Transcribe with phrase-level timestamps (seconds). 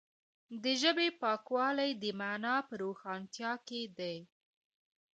[0.63, 4.17] د ژبې پاکوالی د معنا په روښانتیا کې دی.